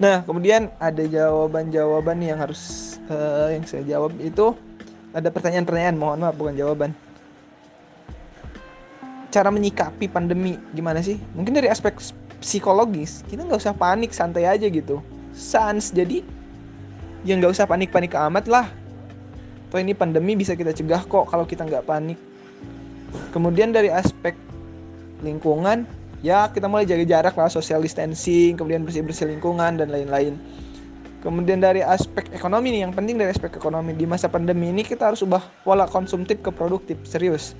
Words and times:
Nah, 0.00 0.24
kemudian 0.24 0.72
ada 0.80 1.04
jawaban-jawaban 1.04 2.24
yang 2.24 2.40
harus 2.40 2.96
uh, 3.12 3.52
yang 3.52 3.68
saya 3.68 3.84
jawab 3.84 4.16
itu 4.16 4.56
ada 5.12 5.28
pertanyaan-pertanyaan, 5.28 6.00
mohon 6.00 6.24
maaf 6.24 6.40
bukan 6.40 6.56
jawaban. 6.56 6.96
Cara 9.28 9.52
menyikapi 9.52 10.08
pandemi 10.08 10.56
gimana 10.72 11.04
sih? 11.04 11.20
Mungkin 11.36 11.52
dari 11.52 11.68
aspek 11.68 12.00
psikologis, 12.40 13.20
kita 13.28 13.44
nggak 13.44 13.60
usah 13.60 13.76
panik, 13.76 14.16
santai 14.16 14.48
aja 14.48 14.64
gitu. 14.72 15.04
Sans, 15.36 15.92
jadi 15.92 16.24
ya 17.28 17.36
nggak 17.36 17.52
usah 17.52 17.68
panik-panik 17.68 18.16
amat 18.16 18.48
lah. 18.48 18.72
Toh 19.68 19.78
ini 19.78 19.92
pandemi 19.92 20.32
bisa 20.32 20.56
kita 20.56 20.72
cegah 20.72 21.04
kok 21.04 21.28
kalau 21.28 21.44
kita 21.44 21.68
nggak 21.68 21.84
panik. 21.84 22.16
Kemudian 23.36 23.70
dari 23.70 23.92
aspek 23.92 24.32
lingkungan, 25.20 25.84
ya 26.20 26.48
kita 26.52 26.68
mulai 26.68 26.84
jaga 26.84 27.04
jarak 27.04 27.34
lah 27.36 27.48
social 27.48 27.80
distancing 27.80 28.56
kemudian 28.56 28.84
bersih 28.84 29.04
bersih 29.04 29.28
lingkungan 29.28 29.80
dan 29.80 29.88
lain-lain. 29.92 30.36
Kemudian 31.20 31.60
dari 31.60 31.84
aspek 31.84 32.32
ekonomi 32.32 32.72
nih 32.72 32.88
yang 32.88 32.96
penting 32.96 33.20
dari 33.20 33.28
aspek 33.28 33.52
ekonomi. 33.52 33.92
Di 33.92 34.08
masa 34.08 34.32
pandemi 34.32 34.72
ini 34.72 34.80
kita 34.80 35.12
harus 35.12 35.20
ubah 35.20 35.44
pola 35.68 35.84
konsumtif 35.84 36.40
ke 36.40 36.48
produktif 36.48 36.96
serius. 37.04 37.52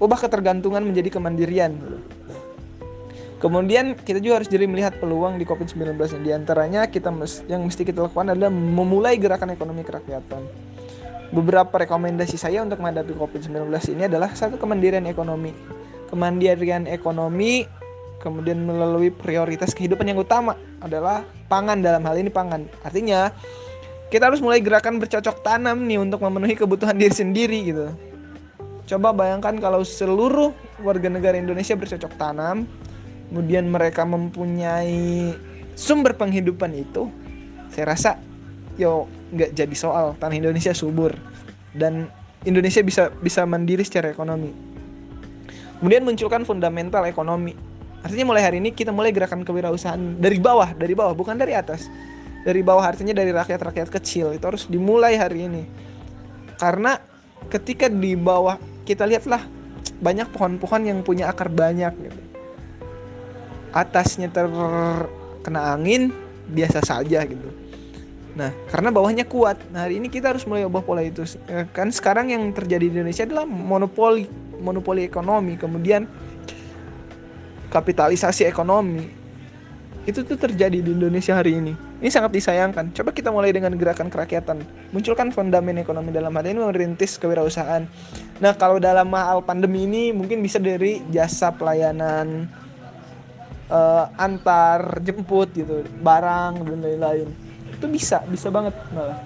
Ubah 0.00 0.16
ketergantungan 0.16 0.80
menjadi 0.80 1.20
kemandirian. 1.20 1.76
Kemudian 3.38 3.92
kita 3.92 4.18
juga 4.24 4.40
harus 4.40 4.48
jadi 4.48 4.64
melihat 4.66 4.96
peluang 4.98 5.36
di 5.36 5.44
COVID-19 5.46 5.94
di 6.26 6.34
antaranya 6.34 6.88
kita 6.90 7.12
yang 7.46 7.62
mesti 7.62 7.86
kita 7.86 8.08
lakukan 8.08 8.34
adalah 8.34 8.50
memulai 8.50 9.20
gerakan 9.20 9.52
ekonomi 9.54 9.84
kerakyatan. 9.84 10.42
Beberapa 11.28 11.84
rekomendasi 11.84 12.40
saya 12.40 12.64
untuk 12.64 12.80
menghadapi 12.80 13.14
COVID-19 13.14 13.68
ini 13.94 14.08
adalah 14.08 14.32
satu 14.32 14.56
kemandirian 14.56 15.04
ekonomi. 15.06 15.52
Kemandirian 16.08 16.88
ekonomi 16.88 17.68
kemudian 18.18 18.66
melalui 18.66 19.14
prioritas 19.14 19.70
kehidupan 19.72 20.10
yang 20.10 20.18
utama 20.18 20.58
adalah 20.82 21.22
pangan 21.46 21.78
dalam 21.78 22.02
hal 22.02 22.18
ini 22.18 22.32
pangan. 22.32 22.66
Artinya 22.82 23.30
kita 24.08 24.26
harus 24.32 24.40
mulai 24.40 24.58
gerakan 24.64 24.98
bercocok 24.98 25.44
tanam 25.44 25.84
nih 25.84 26.00
untuk 26.00 26.24
memenuhi 26.24 26.56
kebutuhan 26.56 26.96
diri 26.96 27.14
sendiri 27.14 27.58
gitu. 27.68 27.86
Coba 28.88 29.12
bayangkan 29.12 29.60
kalau 29.60 29.84
seluruh 29.84 30.56
warga 30.80 31.12
negara 31.12 31.36
Indonesia 31.36 31.76
bercocok 31.76 32.16
tanam, 32.16 32.64
kemudian 33.28 33.68
mereka 33.68 34.08
mempunyai 34.08 35.36
sumber 35.76 36.16
penghidupan 36.16 36.72
itu, 36.72 37.12
saya 37.68 37.92
rasa 37.92 38.10
yo 38.80 39.04
nggak 39.36 39.52
jadi 39.52 39.76
soal 39.76 40.16
tanah 40.16 40.40
Indonesia 40.40 40.72
subur 40.72 41.12
dan 41.76 42.08
Indonesia 42.48 42.80
bisa 42.80 43.12
bisa 43.20 43.44
mandiri 43.44 43.84
secara 43.84 44.08
ekonomi. 44.08 44.56
Kemudian 45.78 46.02
munculkan 46.02 46.42
fundamental 46.42 47.06
ekonomi 47.06 47.54
Artinya 47.98 48.30
mulai 48.30 48.42
hari 48.46 48.62
ini 48.62 48.70
kita 48.70 48.94
mulai 48.94 49.10
gerakan 49.10 49.42
kewirausahaan 49.42 49.98
dari 50.22 50.38
bawah, 50.38 50.70
dari 50.78 50.94
bawah, 50.94 51.14
bukan 51.18 51.34
dari 51.34 51.54
atas. 51.58 51.90
Dari 52.46 52.62
bawah 52.62 52.86
artinya 52.86 53.10
dari 53.10 53.34
rakyat-rakyat 53.34 53.90
kecil. 53.90 54.30
Itu 54.30 54.54
harus 54.54 54.70
dimulai 54.70 55.18
hari 55.18 55.50
ini. 55.50 55.62
Karena 56.56 56.96
ketika 57.50 57.90
di 57.90 58.14
bawah 58.14 58.56
kita 58.86 59.02
lihatlah 59.04 59.42
banyak 59.98 60.30
pohon-pohon 60.30 60.82
yang 60.86 60.98
punya 61.02 61.26
akar 61.26 61.50
banyak 61.50 61.90
gitu. 61.98 62.20
Atasnya 63.74 64.30
terkena 64.30 65.74
angin 65.74 66.14
biasa 66.48 66.80
saja 66.86 67.26
gitu. 67.26 67.50
Nah, 68.38 68.54
karena 68.70 68.94
bawahnya 68.94 69.26
kuat. 69.26 69.58
Nah, 69.74 69.90
hari 69.90 69.98
ini 69.98 70.06
kita 70.06 70.30
harus 70.30 70.46
mulai 70.46 70.62
ubah 70.62 70.86
pola 70.86 71.02
itu. 71.02 71.26
Kan 71.74 71.90
sekarang 71.90 72.30
yang 72.30 72.54
terjadi 72.54 72.86
di 72.86 72.94
Indonesia 73.02 73.26
adalah 73.26 73.44
monopoli 73.44 74.47
monopoli 74.60 75.06
ekonomi. 75.06 75.56
Kemudian 75.56 76.04
kapitalisasi 77.68 78.48
ekonomi 78.48 79.18
itu 80.08 80.24
tuh 80.24 80.40
terjadi 80.40 80.80
di 80.80 80.90
Indonesia 80.96 81.36
hari 81.36 81.60
ini. 81.60 81.76
Ini 82.00 82.08
sangat 82.08 82.32
disayangkan. 82.32 82.96
Coba 82.96 83.12
kita 83.12 83.28
mulai 83.28 83.52
dengan 83.52 83.74
gerakan 83.76 84.08
kerakyatan. 84.08 84.64
Munculkan 84.94 85.28
fondamen 85.34 85.76
ekonomi 85.76 86.14
dalam 86.14 86.32
hal 86.32 86.48
ini 86.48 86.64
merintis 86.64 87.20
kewirausahaan. 87.20 87.84
Nah, 88.40 88.52
kalau 88.56 88.80
dalam 88.80 89.10
hal 89.12 89.44
pandemi 89.44 89.84
ini 89.84 90.14
mungkin 90.14 90.40
bisa 90.40 90.56
dari 90.56 91.04
jasa 91.10 91.52
pelayanan 91.52 92.48
uh, 93.68 94.08
antar 94.16 95.02
jemput 95.04 95.52
gitu, 95.52 95.84
barang 96.00 96.64
dan 96.64 96.78
lain-lain. 96.78 97.28
Itu 97.74 97.90
bisa, 97.90 98.24
bisa 98.30 98.48
banget 98.48 98.78
malah. 98.94 99.20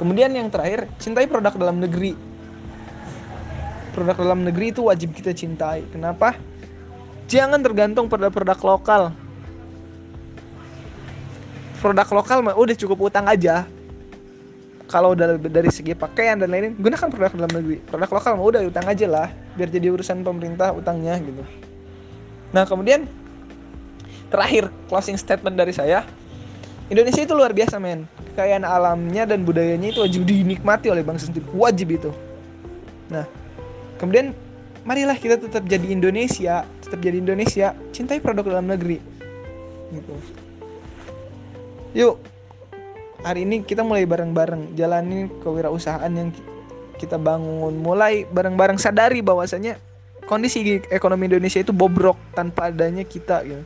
Kemudian 0.00 0.32
yang 0.32 0.48
terakhir, 0.48 0.88
cintai 0.96 1.28
produk 1.28 1.52
dalam 1.58 1.82
negeri. 1.84 2.29
Produk 4.00 4.16
dalam 4.16 4.48
negeri 4.48 4.72
itu 4.72 4.88
wajib 4.88 5.12
kita 5.12 5.36
cintai. 5.36 5.84
Kenapa? 5.92 6.32
Jangan 7.28 7.60
tergantung 7.60 8.08
pada 8.08 8.32
produk 8.32 8.56
lokal. 8.64 9.12
Produk 11.84 12.08
lokal 12.08 12.40
mah 12.40 12.56
udah 12.56 12.72
cukup 12.80 13.12
utang 13.12 13.28
aja. 13.28 13.68
Kalau 14.88 15.12
dari, 15.12 15.36
dari 15.36 15.68
segi 15.68 15.92
pakaian 15.92 16.40
dan 16.40 16.48
lain-lain, 16.48 16.80
gunakan 16.80 17.12
produk 17.12 17.44
dalam 17.44 17.52
negeri. 17.52 17.76
Produk 17.84 18.08
lokal 18.08 18.40
mah 18.40 18.46
udah 18.48 18.60
utang 18.64 18.88
aja 18.88 19.04
lah, 19.04 19.28
biar 19.52 19.68
jadi 19.68 19.92
urusan 19.92 20.24
pemerintah 20.24 20.72
utangnya 20.72 21.20
gitu. 21.20 21.44
Nah 22.56 22.64
kemudian 22.64 23.04
terakhir 24.32 24.72
closing 24.88 25.20
statement 25.20 25.60
dari 25.60 25.76
saya, 25.76 26.08
Indonesia 26.88 27.20
itu 27.20 27.36
luar 27.36 27.52
biasa 27.52 27.76
men. 27.76 28.08
Kekayaan 28.32 28.64
alamnya 28.64 29.28
dan 29.28 29.44
budayanya 29.44 29.92
itu 29.92 30.00
wajib 30.00 30.24
dinikmati 30.24 30.88
oleh 30.88 31.04
bangsa 31.04 31.28
sendiri, 31.28 31.44
wajib 31.52 32.00
itu. 32.00 32.10
Nah 33.12 33.28
kemudian 34.00 34.32
marilah 34.88 35.14
kita 35.14 35.36
tetap 35.36 35.68
jadi 35.68 35.92
Indonesia 35.92 36.64
tetap 36.80 37.04
jadi 37.04 37.20
Indonesia 37.20 37.76
cintai 37.92 38.18
produk 38.18 38.56
dalam 38.56 38.66
negeri. 38.66 38.96
Gitu. 39.92 40.14
Yuk 41.94 42.16
hari 43.20 43.44
ini 43.44 43.60
kita 43.60 43.84
mulai 43.84 44.08
bareng-bareng 44.08 44.72
jalani 44.74 45.28
kewirausahaan 45.44 46.10
yang 46.10 46.32
kita 46.96 47.20
bangun. 47.20 47.76
Mulai 47.78 48.24
bareng-bareng 48.26 48.80
sadari 48.80 49.20
bahwasanya 49.20 49.76
kondisi 50.24 50.80
ekonomi 50.90 51.28
Indonesia 51.28 51.60
itu 51.60 51.70
bobrok 51.70 52.16
tanpa 52.32 52.72
adanya 52.72 53.04
kita 53.04 53.44
gitu. 53.44 53.62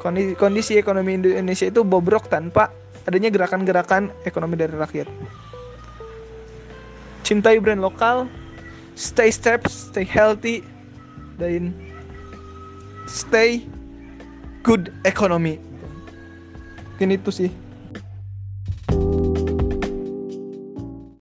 Kondisi, 0.00 0.32
kondisi 0.32 0.72
ekonomi 0.80 1.20
Indonesia 1.20 1.68
itu 1.68 1.84
bobrok 1.84 2.32
tanpa 2.32 2.72
adanya 3.04 3.28
gerakan-gerakan 3.28 4.08
ekonomi 4.24 4.56
dari 4.56 4.72
rakyat. 4.72 5.08
Cintai 7.20 7.60
brand 7.60 7.84
lokal 7.84 8.24
stay 9.00 9.32
steps, 9.32 9.88
stay 9.88 10.04
healthy, 10.04 10.60
dan 11.40 11.72
stay 13.08 13.64
good 14.60 14.92
economy. 15.08 15.56
Mungkin 16.94 17.16
itu 17.16 17.32
sih. 17.32 17.50